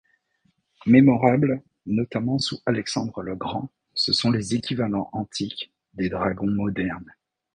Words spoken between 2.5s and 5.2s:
Alexandre le Grand, ce sont les équivalent